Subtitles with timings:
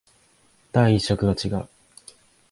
[0.73, 1.69] 第一色が違う